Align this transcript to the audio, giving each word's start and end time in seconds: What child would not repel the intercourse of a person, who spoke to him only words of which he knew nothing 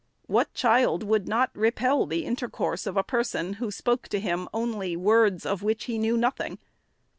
What 0.25 0.51
child 0.55 1.03
would 1.03 1.27
not 1.27 1.51
repel 1.53 2.07
the 2.07 2.25
intercourse 2.25 2.87
of 2.87 2.97
a 2.97 3.03
person, 3.03 3.53
who 3.61 3.69
spoke 3.69 4.07
to 4.07 4.19
him 4.19 4.49
only 4.51 4.97
words 4.97 5.45
of 5.45 5.61
which 5.61 5.83
he 5.83 5.99
knew 5.99 6.17
nothing 6.17 6.57